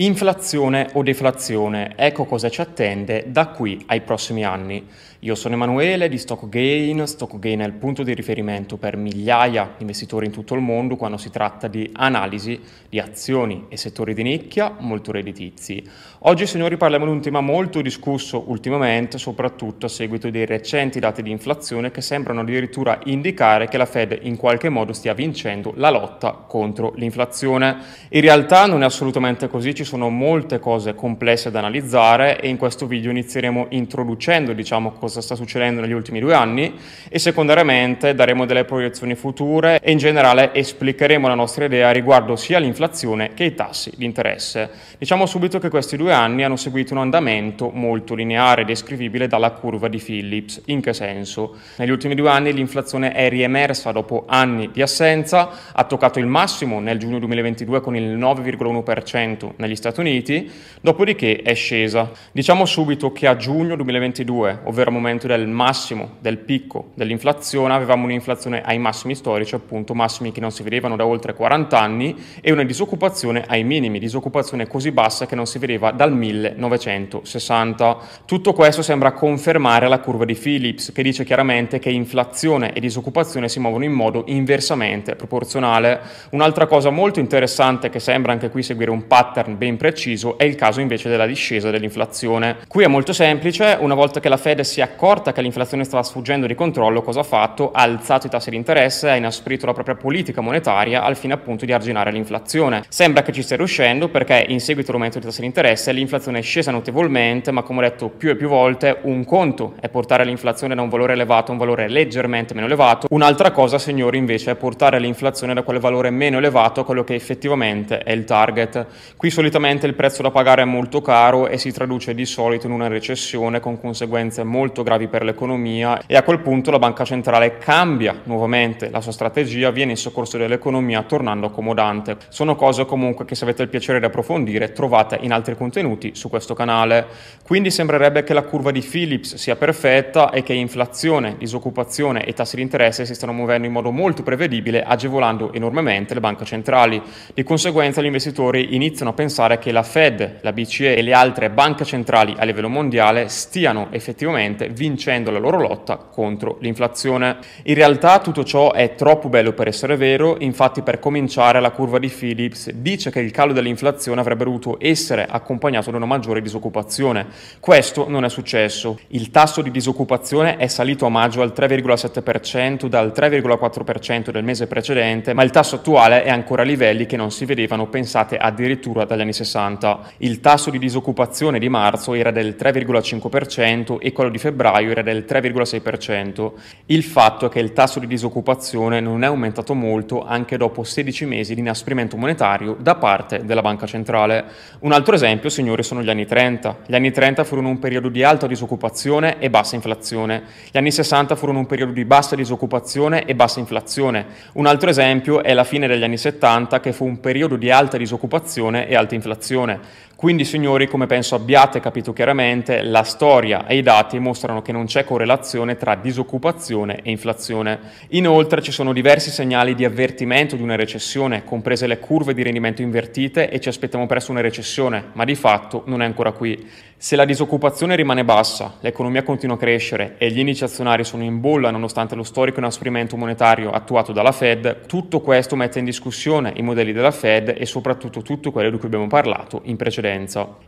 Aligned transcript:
Inflazione 0.00 0.90
o 0.92 1.02
deflazione, 1.02 1.94
ecco 1.96 2.24
cosa 2.24 2.48
ci 2.48 2.60
attende 2.60 3.24
da 3.26 3.48
qui 3.48 3.82
ai 3.86 4.00
prossimi 4.02 4.44
anni. 4.44 4.86
Io 5.22 5.34
sono 5.34 5.54
Emanuele 5.54 6.08
di 6.08 6.16
StockGain. 6.16 7.04
StockGain 7.04 7.58
è 7.58 7.66
il 7.66 7.72
punto 7.72 8.04
di 8.04 8.14
riferimento 8.14 8.76
per 8.76 8.96
migliaia 8.96 9.64
di 9.76 9.80
investitori 9.82 10.26
in 10.26 10.30
tutto 10.30 10.54
il 10.54 10.60
mondo 10.60 10.94
quando 10.94 11.16
si 11.16 11.30
tratta 11.30 11.66
di 11.66 11.90
analisi 11.94 12.60
di 12.88 13.00
azioni 13.00 13.66
e 13.68 13.76
settori 13.76 14.14
di 14.14 14.22
nicchia 14.22 14.76
molto 14.78 15.10
redditizi. 15.10 15.82
Oggi, 16.20 16.46
signori, 16.46 16.76
parliamo 16.76 17.04
di 17.04 17.10
un 17.10 17.20
tema 17.20 17.40
molto 17.40 17.82
discusso 17.82 18.44
ultimamente, 18.46 19.18
soprattutto 19.18 19.86
a 19.86 19.88
seguito 19.88 20.30
dei 20.30 20.46
recenti 20.46 21.00
dati 21.00 21.20
di 21.22 21.32
inflazione 21.32 21.90
che 21.90 22.00
sembrano 22.00 22.42
addirittura 22.42 23.00
indicare 23.06 23.66
che 23.66 23.76
la 23.76 23.86
Fed 23.86 24.20
in 24.22 24.36
qualche 24.36 24.68
modo 24.68 24.92
stia 24.92 25.14
vincendo 25.14 25.72
la 25.74 25.90
lotta 25.90 26.44
contro 26.46 26.92
l'inflazione. 26.94 27.76
In 28.10 28.20
realtà 28.20 28.66
non 28.66 28.82
è 28.82 28.84
assolutamente 28.84 29.48
così, 29.48 29.74
ci 29.74 29.82
sono 29.88 30.10
molte 30.10 30.58
cose 30.58 30.94
complesse 30.94 31.50
da 31.50 31.60
analizzare 31.60 32.38
e 32.40 32.48
in 32.48 32.58
questo 32.58 32.86
video 32.86 33.10
inizieremo 33.10 33.68
introducendo, 33.70 34.52
diciamo, 34.52 34.92
cosa 34.92 35.22
sta 35.22 35.34
succedendo 35.34 35.80
negli 35.80 35.92
ultimi 35.92 36.20
due 36.20 36.34
anni 36.34 36.74
e 37.08 37.18
secondariamente 37.18 38.14
daremo 38.14 38.44
delle 38.44 38.66
proiezioni 38.66 39.14
future 39.14 39.80
e 39.82 39.90
in 39.90 39.96
generale 39.96 40.52
esplicheremo 40.52 41.26
la 41.26 41.34
nostra 41.34 41.64
idea 41.64 41.90
riguardo 41.90 42.36
sia 42.36 42.58
l'inflazione 42.58 43.32
che 43.32 43.44
i 43.44 43.54
tassi 43.54 43.90
di 43.96 44.04
interesse. 44.04 44.68
Diciamo 44.98 45.24
subito 45.24 45.58
che 45.58 45.70
questi 45.70 45.96
due 45.96 46.12
anni 46.12 46.44
hanno 46.44 46.56
seguito 46.56 46.92
un 46.92 47.00
andamento 47.00 47.70
molto 47.72 48.14
lineare 48.14 48.66
descrivibile 48.66 49.26
dalla 49.26 49.52
curva 49.52 49.88
di 49.88 49.96
Phillips. 49.98 50.64
In 50.66 50.82
che 50.82 50.92
senso? 50.92 51.56
Negli 51.76 51.90
ultimi 51.90 52.14
due 52.14 52.28
anni 52.28 52.52
l'inflazione 52.52 53.12
è 53.12 53.30
riemersa 53.30 53.90
dopo 53.90 54.24
anni 54.26 54.70
di 54.70 54.82
assenza, 54.82 55.48
ha 55.72 55.84
toccato 55.84 56.18
il 56.18 56.26
massimo 56.26 56.78
nel 56.78 56.98
giugno 56.98 57.18
2022 57.20 57.80
con 57.80 57.96
il 57.96 58.18
9,1% 58.18 59.52
negli 59.56 59.76
Stati 59.78 60.00
Uniti, 60.00 60.50
dopodiché 60.80 61.40
è 61.42 61.54
scesa. 61.54 62.10
Diciamo 62.32 62.66
subito 62.66 63.12
che 63.12 63.26
a 63.26 63.36
giugno 63.36 63.76
2022, 63.76 64.60
ovvero 64.64 64.90
momento 64.90 65.26
del 65.28 65.46
massimo, 65.46 66.16
del 66.18 66.38
picco 66.38 66.90
dell'inflazione, 66.94 67.72
avevamo 67.72 68.04
un'inflazione 68.04 68.60
ai 68.62 68.78
massimi 68.78 69.14
storici, 69.14 69.54
appunto 69.54 69.94
massimi 69.94 70.32
che 70.32 70.40
non 70.40 70.50
si 70.50 70.62
vedevano 70.64 70.96
da 70.96 71.06
oltre 71.06 71.32
40 71.32 71.78
anni, 71.78 72.16
e 72.40 72.50
una 72.50 72.64
disoccupazione 72.64 73.44
ai 73.46 73.62
minimi, 73.62 74.00
disoccupazione 74.00 74.66
così 74.66 74.90
bassa 74.90 75.26
che 75.26 75.36
non 75.36 75.46
si 75.46 75.58
vedeva 75.58 75.92
dal 75.92 76.12
1960. 76.12 77.98
Tutto 78.26 78.52
questo 78.52 78.82
sembra 78.82 79.12
confermare 79.12 79.88
la 79.88 80.00
curva 80.00 80.24
di 80.24 80.34
Phillips, 80.34 80.90
che 80.92 81.02
dice 81.02 81.24
chiaramente 81.24 81.78
che 81.78 81.90
inflazione 81.90 82.72
e 82.72 82.80
disoccupazione 82.80 83.48
si 83.48 83.60
muovono 83.60 83.84
in 83.84 83.92
modo 83.92 84.24
inversamente 84.26 85.14
proporzionale. 85.14 86.00
Un'altra 86.30 86.66
cosa 86.66 86.90
molto 86.90 87.20
interessante 87.20 87.90
che 87.90 88.00
sembra 88.00 88.32
anche 88.32 88.50
qui 88.50 88.62
seguire 88.62 88.90
un 88.90 89.06
pattern 89.06 89.56
ben 89.58 89.67
preciso 89.76 90.38
è 90.38 90.44
il 90.44 90.54
caso 90.54 90.80
invece 90.80 91.08
della 91.08 91.26
discesa 91.26 91.70
dell'inflazione. 91.70 92.58
Qui 92.66 92.84
è 92.84 92.86
molto 92.86 93.12
semplice, 93.12 93.76
una 93.78 93.94
volta 93.94 94.20
che 94.20 94.28
la 94.28 94.36
Fed 94.36 94.60
si 94.60 94.80
è 94.80 94.82
accorta 94.82 95.32
che 95.32 95.42
l'inflazione 95.42 95.84
stava 95.84 96.02
sfuggendo 96.02 96.46
di 96.46 96.54
controllo, 96.54 97.02
cosa 97.02 97.20
ha 97.20 97.24
fatto? 97.24 97.70
Ha 97.72 97.82
alzato 97.82 98.26
i 98.26 98.30
tassi 98.30 98.50
di 98.50 98.56
interesse, 98.56 99.10
ha 99.10 99.16
inasprito 99.16 99.66
la 99.66 99.72
propria 99.72 99.94
politica 99.94 100.40
monetaria 100.40 101.02
al 101.02 101.16
fine 101.16 101.34
appunto 101.34 101.64
di 101.64 101.72
arginare 101.72 102.10
l'inflazione. 102.10 102.84
Sembra 102.88 103.22
che 103.22 103.32
ci 103.32 103.42
stia 103.42 103.56
riuscendo 103.56 104.08
perché 104.08 104.44
in 104.48 104.60
seguito 104.60 104.90
all'aumento 104.90 105.18
dei 105.18 105.28
tassi 105.28 105.40
di 105.40 105.46
interesse 105.46 105.92
l'inflazione 105.92 106.38
è 106.38 106.42
scesa 106.42 106.70
notevolmente, 106.70 107.50
ma 107.50 107.62
come 107.62 107.80
ho 107.80 107.82
detto 107.88 108.08
più 108.08 108.30
e 108.30 108.36
più 108.36 108.48
volte, 108.48 108.98
un 109.02 109.24
conto 109.24 109.74
è 109.80 109.88
portare 109.88 110.24
l'inflazione 110.24 110.74
da 110.74 110.82
un 110.82 110.88
valore 110.88 111.12
elevato 111.12 111.50
a 111.50 111.52
un 111.52 111.58
valore 111.58 111.88
leggermente 111.88 112.54
meno 112.54 112.66
elevato, 112.66 113.06
un'altra 113.10 113.50
cosa, 113.50 113.78
signori, 113.78 114.18
invece 114.18 114.52
è 114.52 114.54
portare 114.54 114.98
l'inflazione 114.98 115.54
da 115.54 115.62
quel 115.62 115.78
valore 115.78 116.10
meno 116.10 116.38
elevato 116.38 116.80
a 116.80 116.84
quello 116.84 117.04
che 117.04 117.14
effettivamente 117.14 117.98
è 117.98 118.12
il 118.12 118.24
target. 118.24 118.86
Qui 119.16 119.30
solitamente 119.30 119.57
il 119.58 119.94
prezzo 119.94 120.22
da 120.22 120.30
pagare 120.30 120.62
è 120.62 120.64
molto 120.64 121.02
caro 121.02 121.48
e 121.48 121.58
si 121.58 121.72
traduce 121.72 122.14
di 122.14 122.24
solito 122.24 122.66
in 122.66 122.72
una 122.72 122.86
recessione 122.86 123.58
con 123.58 123.80
conseguenze 123.80 124.44
molto 124.44 124.84
gravi 124.84 125.08
per 125.08 125.24
l'economia 125.24 126.00
e 126.06 126.16
a 126.16 126.22
quel 126.22 126.38
punto 126.40 126.70
la 126.70 126.78
banca 126.78 127.04
centrale 127.04 127.58
cambia 127.58 128.20
nuovamente 128.22 128.88
la 128.88 129.00
sua 129.00 129.10
strategia, 129.10 129.70
viene 129.70 129.90
in 129.90 129.96
soccorso 129.96 130.38
dell'economia 130.38 131.02
tornando 131.02 131.46
accomodante. 131.46 132.16
Sono 132.28 132.54
cose 132.54 132.84
comunque 132.84 133.24
che 133.24 133.34
se 133.34 133.42
avete 133.42 133.62
il 133.62 133.68
piacere 133.68 133.98
di 133.98 134.04
approfondire 134.04 134.70
trovate 134.70 135.18
in 135.22 135.32
altri 135.32 135.56
contenuti 135.56 136.14
su 136.14 136.28
questo 136.28 136.54
canale. 136.54 137.06
Quindi 137.42 137.72
sembrerebbe 137.72 138.22
che 138.22 138.34
la 138.34 138.42
curva 138.42 138.70
di 138.70 138.80
Phillips 138.80 139.34
sia 139.34 139.56
perfetta 139.56 140.30
e 140.30 140.44
che 140.44 140.52
inflazione, 140.52 141.34
disoccupazione 141.36 142.24
e 142.24 142.32
tassi 142.32 142.54
di 142.54 142.62
interesse 142.62 143.04
si 143.04 143.14
stiano 143.14 143.32
muovendo 143.32 143.66
in 143.66 143.72
modo 143.72 143.90
molto 143.90 144.22
prevedibile, 144.22 144.84
agevolando 144.84 145.52
enormemente 145.52 146.14
le 146.14 146.20
banche 146.20 146.44
centrali. 146.44 147.02
Di 147.34 147.42
conseguenza 147.42 148.00
gli 148.00 148.06
investitori 148.06 148.76
iniziano 148.76 149.10
a 149.10 149.14
pensare 149.14 149.47
che 149.56 149.72
la 149.72 149.82
Fed, 149.82 150.40
la 150.42 150.52
BCE 150.52 150.96
e 150.96 151.00
le 151.00 151.14
altre 151.14 151.48
banche 151.48 151.86
centrali 151.86 152.34
a 152.36 152.44
livello 152.44 152.68
mondiale 152.68 153.28
stiano 153.28 153.88
effettivamente 153.90 154.68
vincendo 154.68 155.30
la 155.30 155.38
loro 155.38 155.58
lotta 155.58 155.96
contro 155.96 156.58
l'inflazione. 156.60 157.38
In 157.62 157.74
realtà 157.74 158.18
tutto 158.18 158.44
ciò 158.44 158.72
è 158.72 158.94
troppo 158.94 159.30
bello 159.30 159.52
per 159.52 159.68
essere 159.68 159.96
vero, 159.96 160.36
infatti 160.40 160.82
per 160.82 160.98
cominciare 160.98 161.60
la 161.60 161.70
curva 161.70 161.98
di 161.98 162.08
Phillips 162.08 162.70
dice 162.72 163.10
che 163.10 163.20
il 163.20 163.30
calo 163.30 163.52
dell'inflazione 163.52 164.20
avrebbe 164.20 164.44
dovuto 164.44 164.76
essere 164.80 165.26
accompagnato 165.26 165.90
da 165.90 165.96
una 165.96 166.06
maggiore 166.06 166.42
disoccupazione. 166.42 167.26
Questo 167.60 168.08
non 168.08 168.24
è 168.24 168.28
successo. 168.28 168.98
Il 169.08 169.30
tasso 169.30 169.62
di 169.62 169.70
disoccupazione 169.70 170.56
è 170.56 170.66
salito 170.66 171.06
a 171.06 171.08
maggio 171.08 171.40
al 171.40 171.52
3,7% 171.56 172.86
dal 172.86 173.12
3,4% 173.14 174.30
del 174.30 174.44
mese 174.44 174.66
precedente, 174.66 175.32
ma 175.32 175.42
il 175.42 175.50
tasso 175.50 175.76
attuale 175.76 176.24
è 176.24 176.30
ancora 176.30 176.62
a 176.62 176.64
livelli 176.64 177.06
che 177.06 177.16
non 177.16 177.30
si 177.30 177.44
vedevano 177.44 177.86
pensate 177.86 178.36
addirittura 178.36 179.04
dagli 179.04 179.20
anni 179.28 179.32
60. 179.32 180.00
Il 180.18 180.40
tasso 180.40 180.70
di 180.70 180.78
disoccupazione 180.78 181.58
di 181.58 181.68
marzo 181.68 182.14
era 182.14 182.30
del 182.30 182.56
3,5% 182.58 183.98
e 184.00 184.12
quello 184.12 184.30
di 184.30 184.38
febbraio 184.38 184.90
era 184.90 185.02
del 185.02 185.24
3,6%. 185.28 186.52
Il 186.86 187.02
fatto 187.02 187.46
è 187.46 187.48
che 187.48 187.60
il 187.60 187.72
tasso 187.72 188.00
di 188.00 188.06
disoccupazione 188.06 189.00
non 189.00 189.22
è 189.22 189.26
aumentato 189.26 189.74
molto 189.74 190.24
anche 190.24 190.56
dopo 190.56 190.82
16 190.82 191.26
mesi 191.26 191.54
di 191.54 191.60
inasprimento 191.60 192.16
monetario 192.16 192.76
da 192.78 192.94
parte 192.94 193.44
della 193.44 193.62
banca 193.62 193.86
centrale. 193.86 194.44
Un 194.80 194.92
altro 194.92 195.14
esempio, 195.14 195.50
signori, 195.50 195.82
sono 195.82 196.02
gli 196.02 196.10
anni 196.10 196.26
30. 196.26 196.78
Gli 196.86 196.94
anni 196.94 197.10
30 197.10 197.44
furono 197.44 197.68
un 197.68 197.78
periodo 197.78 198.08
di 198.08 198.22
alta 198.22 198.46
disoccupazione 198.46 199.38
e 199.38 199.50
bassa 199.50 199.74
inflazione. 199.74 200.42
Gli 200.70 200.78
anni 200.78 200.90
60 200.90 201.36
furono 201.36 201.58
un 201.58 201.66
periodo 201.66 201.92
di 201.92 202.04
bassa 202.04 202.34
disoccupazione 202.34 203.24
e 203.24 203.34
bassa 203.34 203.60
inflazione. 203.60 204.26
Un 204.54 204.66
altro 204.66 204.88
esempio 204.88 205.42
è 205.42 205.52
la 205.52 205.64
fine 205.64 205.86
degli 205.86 206.02
anni 206.02 206.16
70 206.16 206.80
che 206.80 206.92
fu 206.92 207.04
un 207.04 207.20
periodo 207.20 207.56
di 207.56 207.70
alta 207.70 207.96
disoccupazione 207.96 208.88
e 208.88 208.94
alta 208.94 209.14
inflazione 209.14 209.17
inflazione 209.18 209.80
quindi, 210.18 210.44
signori, 210.44 210.88
come 210.88 211.06
penso 211.06 211.36
abbiate 211.36 211.78
capito 211.78 212.12
chiaramente, 212.12 212.82
la 212.82 213.04
storia 213.04 213.68
e 213.68 213.76
i 213.76 213.82
dati 213.82 214.18
mostrano 214.18 214.62
che 214.62 214.72
non 214.72 214.86
c'è 214.86 215.04
correlazione 215.04 215.76
tra 215.76 215.94
disoccupazione 215.94 217.02
e 217.04 217.12
inflazione. 217.12 217.78
Inoltre 218.08 218.60
ci 218.60 218.72
sono 218.72 218.92
diversi 218.92 219.30
segnali 219.30 219.76
di 219.76 219.84
avvertimento 219.84 220.56
di 220.56 220.62
una 220.62 220.74
recessione, 220.74 221.44
comprese 221.44 221.86
le 221.86 222.00
curve 222.00 222.34
di 222.34 222.42
rendimento 222.42 222.82
invertite 222.82 223.48
e 223.48 223.60
ci 223.60 223.68
aspettiamo 223.68 224.06
presto 224.06 224.32
una 224.32 224.40
recessione, 224.40 225.10
ma 225.12 225.22
di 225.22 225.36
fatto 225.36 225.84
non 225.86 226.02
è 226.02 226.04
ancora 226.04 226.32
qui. 226.32 226.68
Se 227.00 227.14
la 227.14 227.24
disoccupazione 227.24 227.94
rimane 227.94 228.24
bassa, 228.24 228.74
l'economia 228.80 229.22
continua 229.22 229.54
a 229.54 229.58
crescere 229.58 230.16
e 230.18 230.32
gli 230.32 230.40
indici 230.40 230.64
azionari 230.64 231.04
sono 231.04 231.22
in 231.22 231.38
bolla 231.38 231.70
nonostante 231.70 232.16
lo 232.16 232.24
storico 232.24 232.58
inasprimento 232.58 233.16
monetario 233.16 233.70
attuato 233.70 234.10
dalla 234.10 234.32
Fed, 234.32 234.86
tutto 234.86 235.20
questo 235.20 235.54
mette 235.54 235.78
in 235.78 235.84
discussione 235.84 236.52
i 236.56 236.62
modelli 236.62 236.92
della 236.92 237.12
Fed 237.12 237.54
e 237.56 237.66
soprattutto 237.66 238.22
tutto 238.22 238.50
quello 238.50 238.70
di 238.70 238.78
cui 238.78 238.86
abbiamo 238.86 239.06
parlato 239.06 239.60
in 239.66 239.76
precedenza. 239.76 240.07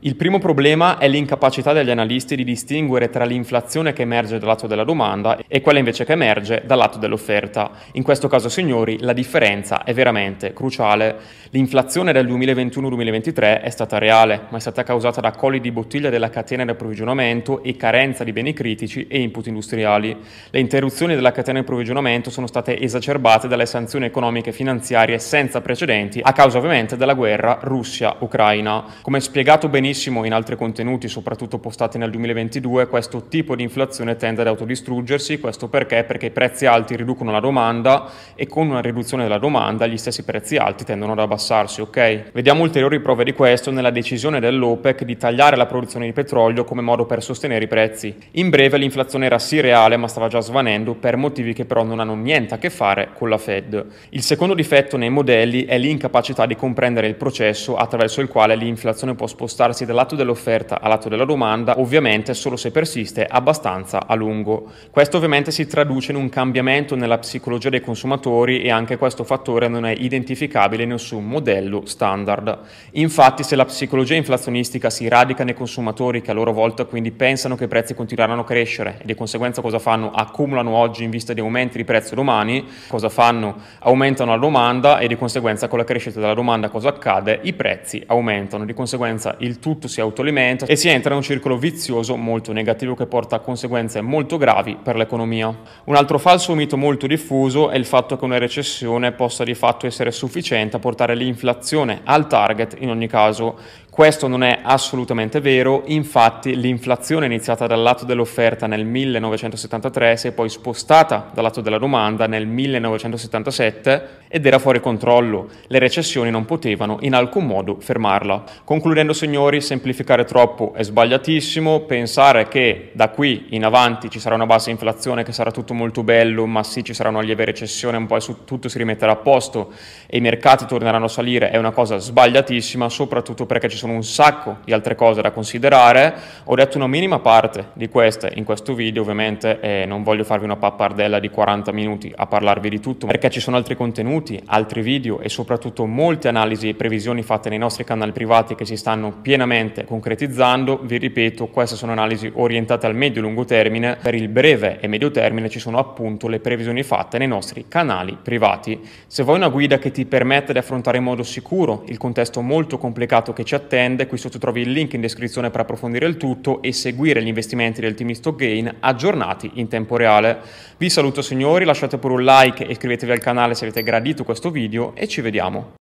Il 0.00 0.16
primo 0.16 0.38
problema 0.38 0.98
è 0.98 1.08
l'incapacità 1.08 1.72
degli 1.72 1.90
analisti 1.90 2.36
di 2.36 2.44
distinguere 2.44 3.10
tra 3.10 3.24
l'inflazione 3.24 3.92
che 3.92 4.02
emerge 4.02 4.38
dal 4.38 4.48
lato 4.48 4.66
della 4.66 4.84
domanda 4.84 5.38
e 5.46 5.60
quella 5.60 5.78
invece 5.78 6.04
che 6.04 6.12
emerge 6.12 6.62
dal 6.64 6.78
lato 6.78 6.98
dell'offerta. 6.98 7.70
In 7.92 8.02
questo 8.02 8.28
caso, 8.28 8.48
signori, 8.48 8.98
la 9.00 9.12
differenza 9.12 9.84
è 9.84 9.94
veramente 9.94 10.52
cruciale. 10.52 11.16
L'inflazione 11.50 12.12
del 12.12 12.26
2021-2023 12.28 13.62
è 13.62 13.70
stata 13.70 13.98
reale, 13.98 14.42
ma 14.50 14.58
è 14.58 14.60
stata 14.60 14.82
causata 14.82 15.20
da 15.20 15.32
colli 15.32 15.60
di 15.60 15.72
bottiglia 15.72 16.10
della 16.10 16.31
catena 16.31 16.64
di 16.64 16.70
approvvigionamento 16.70 17.62
e 17.62 17.76
carenza 17.76 18.25
di 18.25 18.32
beni 18.32 18.52
critici 18.52 19.06
e 19.08 19.20
input 19.20 19.46
industriali. 19.46 20.16
Le 20.50 20.60
interruzioni 20.60 21.14
della 21.14 21.32
catena 21.32 21.58
di 21.58 21.64
approvvigionamento 21.64 22.31
sono 22.31 22.46
state 22.46 22.78
esacerbate 22.81 23.48
dalle 23.48 23.66
sanzioni 23.66 24.04
economiche 24.04 24.50
e 24.50 24.52
finanziarie 24.52 25.19
senza 25.19 25.60
precedenti 25.60 26.20
a 26.22 26.32
causa 26.32 26.58
ovviamente 26.58 26.96
della 26.96 27.14
guerra 27.14 27.58
Russia-Ucraina. 27.62 28.84
Come 29.02 29.20
spiegato 29.31 29.69
benissimo 29.69 30.25
in 30.25 30.32
altri 30.32 30.56
contenuti, 30.56 31.06
soprattutto 31.06 31.59
postati 31.59 31.99
nel 31.99 32.11
2022, 32.11 32.88
questo 32.88 33.29
tipo 33.29 33.55
di 33.55 33.62
inflazione 33.62 34.17
tende 34.17 34.41
ad 34.41 34.49
autodistruggersi, 34.49 35.38
questo 35.38 35.69
perché? 35.69 36.03
Perché 36.03 36.27
i 36.27 36.31
prezzi 36.32 36.67
alti 36.67 36.97
riducono 36.97 37.31
la 37.31 37.38
domanda 37.38 38.11
e 38.35 38.49
con 38.49 38.69
una 38.69 38.81
riduzione 38.81 39.23
della 39.23 39.38
domanda 39.38 39.87
gli 39.87 39.97
stessi 39.97 40.25
prezzi 40.25 40.56
alti 40.56 40.82
tendono 40.82 41.12
ad 41.12 41.21
abbassarsi, 41.21 41.81
ok? 41.81 42.32
Vediamo 42.32 42.62
ulteriori 42.62 42.99
prove 42.99 43.23
di 43.23 43.32
questo 43.32 43.71
nella 43.71 43.93
decisione 43.93 44.41
dell'OPEC 44.41 45.05
di 45.05 45.17
tagliare 45.17 45.55
la 45.55 45.67
produzione 45.67 46.06
di 46.06 46.12
petrolio 46.12 46.65
come 46.65 46.82
modo 46.82 47.06
per 47.06 47.23
sostenere 47.23 47.62
i 47.62 47.69
prezzi. 47.69 48.12
In 48.32 48.49
breve 48.49 48.79
l'inflazione 48.79 49.27
era 49.27 49.38
sì 49.38 49.61
reale 49.61 49.97
ma 49.97 50.09
stava 50.09 50.27
già 50.27 50.41
svanendo 50.41 50.94
per 50.94 51.17
motivi 51.17 51.53
che 51.53 51.67
però 51.67 51.85
non 51.85 52.00
hanno 52.00 52.17
niente 52.17 52.55
a 52.55 52.59
che 52.59 52.69
fare 52.69 53.11
con 53.15 53.29
la 53.29 53.38
Fed. 53.38 53.87
Il 54.09 54.23
secondo 54.23 54.55
difetto 54.55 54.97
nei 54.97 55.09
modelli 55.09 55.67
è 55.67 55.79
l'incapacità 55.79 56.47
di 56.47 56.56
comprendere 56.56 57.06
il 57.06 57.15
processo 57.15 57.77
attraverso 57.77 58.21
il 58.21 58.27
quale 58.27 58.56
l'inflazione 58.56 59.19
può 59.20 59.26
spostarsi 59.26 59.84
dal 59.84 59.96
lato 59.96 60.17
dell'offerta 60.17 60.81
al 60.81 60.88
lato 60.88 61.11
della 61.11 61.26
domanda, 61.26 61.78
ovviamente 61.78 62.32
solo 62.32 62.56
se 62.56 62.70
persiste 62.70 63.26
abbastanza 63.26 64.06
a 64.06 64.14
lungo. 64.14 64.70
Questo 64.90 65.19
ovviamente 65.19 65.50
si 65.50 65.67
traduce 65.67 66.12
in 66.12 66.17
un 66.17 66.31
cambiamento 66.31 66.96
nella 66.96 67.19
psicologia 67.19 67.69
dei 67.69 67.82
consumatori 67.82 68.62
e 68.62 68.70
anche 68.70 68.96
questo 68.96 69.22
fattore 69.22 69.69
non 69.69 69.84
è 69.84 69.93
identificabile 69.94 70.84
in 70.84 70.88
nessun 70.88 71.26
modello 71.26 71.82
standard. 71.84 72.61
Infatti 72.93 73.43
se 73.43 73.56
la 73.56 73.67
psicologia 73.67 74.14
inflazionistica 74.14 74.88
si 74.88 75.06
radica 75.06 75.44
nei 75.44 75.52
consumatori 75.52 76.22
che 76.22 76.31
a 76.31 76.34
loro 76.34 76.55
volta 76.55 76.87
quindi 76.87 77.11
pensano 77.11 77.56
che 77.56 77.64
i 77.64 77.69
prezzi 77.69 77.94
continueranno 77.94 78.40
a 78.40 78.44
crescere 78.46 79.00
e 79.02 79.05
di 79.05 79.14
conseguenza 79.14 79.61
cosa 79.61 79.78
fanno? 79.78 80.12
Accumulano 80.12 80.70
oggi 80.70 81.05
in 81.05 81.11
vista 81.11 81.34
di 81.34 81.40
aumenti 81.40 81.76
di 81.76 81.84
prezzo 81.84 82.14
domani, 82.14 82.67
cosa 82.88 83.11
fanno? 83.11 83.56
Aumentano 83.81 84.31
la 84.31 84.38
domanda 84.38 84.99
e 84.99 85.08
di 85.08 85.17
conseguenza 85.19 85.69
con 85.69 85.76
la 85.76 85.84
crescita 85.84 86.20
della 86.20 86.32
domanda 86.32 86.70
cosa 86.70 86.88
accade? 86.88 87.40
I 87.43 87.52
prezzi 87.52 88.02
aumentano, 88.06 88.64
di 88.64 88.72
conseguenza 88.72 89.08
il 89.38 89.58
tutto 89.58 89.88
si 89.88 90.00
autoalimenta 90.00 90.66
e 90.66 90.76
si 90.76 90.88
entra 90.88 91.10
in 91.10 91.16
un 91.16 91.22
circolo 91.22 91.56
vizioso 91.56 92.16
molto 92.16 92.52
negativo 92.52 92.94
che 92.94 93.06
porta 93.06 93.36
a 93.36 93.40
conseguenze 93.40 94.00
molto 94.00 94.36
gravi 94.36 94.76
per 94.82 94.96
l'economia. 94.96 95.54
Un 95.84 95.96
altro 95.96 96.18
falso 96.18 96.54
mito 96.54 96.76
molto 96.76 97.06
diffuso 97.06 97.70
è 97.70 97.76
il 97.76 97.84
fatto 97.84 98.16
che 98.16 98.24
una 98.24 98.38
recessione 98.38 99.12
possa 99.12 99.44
di 99.44 99.54
fatto 99.54 99.86
essere 99.86 100.10
sufficiente 100.10 100.76
a 100.76 100.78
portare 100.78 101.14
l'inflazione 101.14 102.00
al 102.04 102.26
target 102.26 102.76
in 102.78 102.90
ogni 102.90 103.08
caso. 103.08 103.58
Questo 103.90 104.28
non 104.28 104.44
è 104.44 104.60
assolutamente 104.62 105.40
vero, 105.40 105.82
infatti 105.87 106.54
l'inflazione 106.54 107.26
iniziata 107.26 107.66
dal 107.66 107.82
lato 107.82 108.04
dell'offerta 108.04 108.69
nel 108.69 108.84
1973 108.84 110.16
si 110.16 110.28
è 110.28 110.32
poi 110.32 110.48
spostata 110.48 111.28
dal 111.34 111.42
lato 111.42 111.60
della 111.60 111.76
domanda 111.76 112.28
nel 112.28 112.46
1977 112.46 114.19
ed 114.28 114.46
era 114.46 114.60
fuori 114.60 114.78
controllo. 114.81 115.48
Le 115.66 115.81
recessioni 115.81 116.31
non 116.31 116.44
potevano 116.44 116.98
in 117.00 117.14
alcun 117.14 117.46
modo 117.46 117.78
fermarla. 117.81 118.44
Concludendo 118.62 119.12
signori, 119.12 119.60
semplificare 119.60 120.25
troppo 120.25 120.72
è 120.72 120.84
sbagliatissimo, 120.84 121.81
pensare 121.81 122.46
che 122.46 122.93
da 122.93 123.08
qui 123.08 123.46
in 123.50 123.64
avanti 123.64 124.08
ci 124.08 124.20
sarà 124.20 124.36
una 124.36 124.46
bassa 124.46 124.70
inflazione, 124.70 125.25
che 125.25 125.32
sarà 125.32 125.50
tutto 125.50 125.75
molto 125.75 126.04
bello, 126.04 126.46
ma 126.46 126.62
sì 126.62 126.84
ci 126.84 126.94
sarà 126.94 127.08
una 127.08 127.22
lieve 127.22 127.44
recessione, 127.44 127.96
un 127.96 128.06
po' 128.06 128.19
tutto 128.44 128.69
si 128.69 128.78
rimetterà 128.78 129.12
a 129.12 129.16
posto 129.16 129.72
e 130.06 130.19
i 130.19 130.20
mercati 130.20 130.64
torneranno 130.64 131.06
a 131.06 131.08
salire 131.08 131.50
è 131.50 131.56
una 131.56 131.72
cosa 131.72 131.98
sbagliatissima, 131.98 132.88
soprattutto 132.88 133.46
perché 133.46 133.69
ci 133.69 133.78
sono 133.81 133.94
un 133.94 134.05
sacco 134.05 134.59
di 134.65 134.73
altre 134.75 134.94
cose 134.94 135.23
da 135.23 135.31
considerare. 135.31 136.15
Ho 136.44 136.55
detto 136.55 136.77
una 136.77 136.87
minima 136.87 137.19
parte 137.19 137.69
di 137.73 137.88
queste 137.88 138.31
in 138.35 138.44
questo 138.44 138.75
video, 138.75 139.00
ovviamente 139.00 139.59
eh, 139.61 139.85
non 139.87 140.03
voglio 140.03 140.23
farvi 140.23 140.44
una 140.44 140.56
pappardella 140.56 141.19
di 141.19 141.31
40 141.31 141.73
minuti 141.73 142.12
a 142.15 142.27
parlarvi 142.27 142.69
di 142.69 142.79
tutto, 142.79 143.06
perché 143.06 143.31
ci 143.31 143.41
sono 143.41 143.56
altri 143.56 143.77
contenuti, 143.77 144.41
altri 144.47 144.82
video 144.82 145.21
e 145.21 145.31
soprattutto 145.31 145.87
molte 145.87 146.29
analisi 146.29 146.69
e 146.69 146.75
previsioni 146.75 147.23
fatte 147.23 147.49
nei 147.49 147.59
nostri 147.59 147.85
canali 147.85 148.12
privati 148.12 148.55
che 148.55 148.67
si 148.67 148.77
stanno 148.77 149.12
pienamente 149.23 149.85
concretizzando. 149.85 150.81
Vi 150.82 150.99
ripeto, 150.99 151.47
queste 151.47 151.77
sono 151.77 151.93
analisi 151.93 152.31
orientate 152.35 152.87
al 152.87 152.94
medio-lungo 152.94 153.47
termine, 153.47 153.97
per 154.03 154.15
il 154.15 154.29
breve 154.29 154.79
e 154.81 154.88
medio 154.88 155.11
termine 155.11 155.49
ci 155.49 155.59
sono 155.59 155.79
appunto 155.79 156.29
le 156.29 156.41
previsioni 156.41 156.82
fatte 156.82 157.17
nei 157.17 157.29
nostri 157.29 157.65
canali 157.67 158.19
privati. 158.23 158.79
Se 159.06 159.23
vuoi 159.23 159.37
una 159.37 159.49
guida 159.49 159.79
che 159.79 159.91
ti 159.91 160.05
permette 160.05 160.53
di 160.53 160.59
affrontare 160.59 160.99
in 160.99 161.05
modo 161.05 161.23
sicuro 161.23 161.85
il 161.87 161.97
contesto 161.97 162.43
molto 162.43 162.77
complicato 162.77 163.32
che 163.32 163.44
ci 163.44 163.55
attende, 163.55 163.69
attende, 163.70 164.08
qui 164.08 164.19
sotto 164.19 164.38
trovi 164.38 164.62
il 164.62 164.72
link 164.72 164.94
in 164.94 165.00
descrizione 165.00 165.50
per 165.50 165.61
approfondire 165.61 166.06
il 166.06 166.17
tutto 166.17 166.61
e 166.61 166.72
seguire 166.72 167.22
gli 167.22 167.28
investimenti 167.28 167.81
del 167.81 167.94
team 167.94 168.11
Stock 168.11 168.37
Gain 168.37 168.75
aggiornati 168.81 169.52
in 169.55 169.69
tempo 169.69 169.96
reale. 169.96 170.40
Vi 170.76 170.90
saluto 170.90 171.22
signori, 171.22 171.64
lasciate 171.64 171.99
pure 171.99 172.14
un 172.14 172.25
like 172.25 172.67
e 172.67 172.72
iscrivetevi 172.72 173.12
al 173.12 173.20
canale 173.20 173.55
se 173.55 173.64
avete 173.64 173.84
gradito 173.84 174.25
questo 174.25 174.50
video 174.50 174.93
e 174.96 175.06
ci 175.06 175.20
vediamo. 175.20 175.78